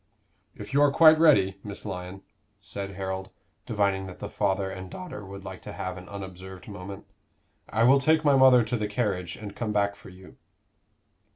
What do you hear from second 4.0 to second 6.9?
that the father and daughter would like to have an unobserved